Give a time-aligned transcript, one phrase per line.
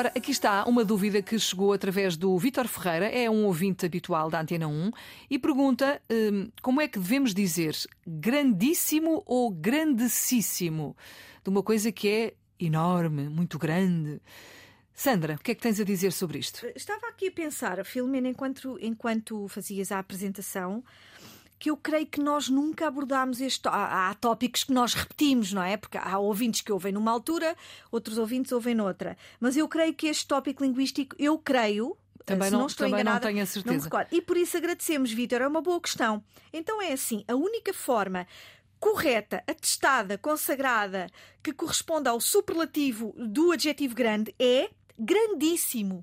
[0.00, 4.30] Ora, aqui está uma dúvida que chegou através do Vítor Ferreira, é um ouvinte habitual
[4.30, 4.90] da Antena 1,
[5.28, 7.76] e pergunta hum, como é que devemos dizer
[8.06, 10.96] grandíssimo ou grandíssimo
[11.44, 14.22] de uma coisa que é enorme, muito grande.
[14.94, 16.66] Sandra, o que é que tens a dizer sobre isto?
[16.74, 20.82] Estava aqui a pensar, Filomena, enquanto, enquanto fazias a apresentação,
[21.60, 23.68] que eu creio que nós nunca abordámos este.
[23.68, 25.76] Há, há, tópicos que nós repetimos, não é?
[25.76, 27.54] Porque há ouvintes que ouvem numa altura,
[27.92, 29.16] outros ouvintes ouvem noutra.
[29.38, 31.96] Mas eu creio que este tópico linguístico, eu creio.
[32.24, 33.90] Também não, não estou também enganada, não tenho a certeza.
[33.92, 35.42] Não e por isso agradecemos, Vítor.
[35.42, 36.24] É uma boa questão.
[36.50, 38.26] Então é assim: a única forma
[38.78, 41.08] correta, atestada, consagrada,
[41.42, 46.02] que corresponde ao superlativo do adjetivo grande é grandíssimo.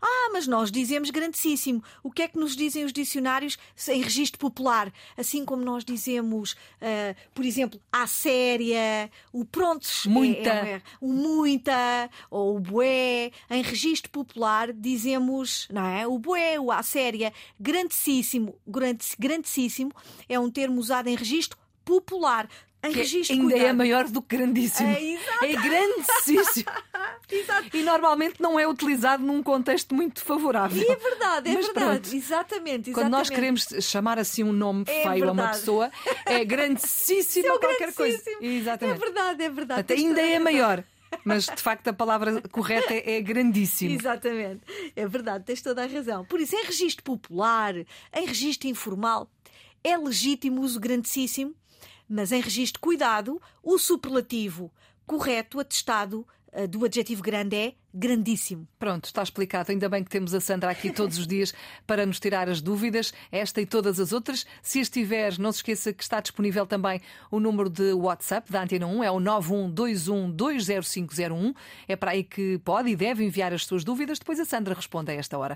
[0.00, 1.82] Ah, mas nós dizemos grandíssimo.
[2.02, 4.92] O que é que nos dizem os dicionários em registro popular?
[5.16, 11.12] Assim como nós dizemos, uh, por exemplo, a séria, o prontos, muita, é, é, o
[11.12, 13.30] muita ou o bué.
[13.50, 16.06] Em registro popular dizemos, não é?
[16.06, 18.56] O bué, o a séria, grandíssimo,
[19.18, 19.92] grandíssimo
[20.28, 22.48] é um termo usado em registro popular
[22.82, 23.68] em que registro ainda cuidado.
[23.68, 24.88] é maior do que grandíssimo.
[24.88, 25.44] É, exato.
[25.44, 26.70] é grandíssimo.
[27.78, 30.82] E normalmente não é utilizado num contexto muito favorável.
[30.82, 31.86] E é verdade, é Mas verdade.
[32.00, 32.14] pronto.
[32.16, 32.18] Exatamente,
[32.90, 32.92] exatamente.
[32.92, 35.58] Quando nós queremos chamar assim um nome É feio a uma verdade.
[35.58, 35.90] pessoa,
[36.26, 38.16] é grandíssimo ou qualquer coisa.
[38.18, 38.44] grandíssimo.
[38.52, 38.96] Exatamente.
[38.96, 39.80] É verdade, é verdade.
[39.80, 40.44] Até ainda é razão.
[40.44, 40.84] maior.
[41.24, 43.94] Mas de facto a palavra correta é, é grandíssimo.
[43.94, 44.60] Exatamente.
[44.94, 46.24] É verdade, tens toda a razão.
[46.24, 49.30] Por isso, em registro popular, em registro informal,
[49.82, 51.54] é legítimo o uso grandíssimo,
[52.08, 54.70] mas em registro cuidado, o superlativo
[55.08, 58.66] correto, atestado eh, do adjetivo grande é grandíssimo.
[58.78, 59.72] Pronto, está explicado.
[59.72, 61.54] Ainda bem que temos a Sandra aqui todos os dias
[61.86, 64.46] para nos tirar as dúvidas, esta e todas as outras.
[64.62, 68.86] Se estiver, não se esqueça que está disponível também o número de WhatsApp da Antena
[68.86, 71.54] 1, é o 912120501.
[71.86, 74.18] É para aí que pode e deve enviar as suas dúvidas.
[74.18, 75.46] Depois a Sandra responde a esta hora.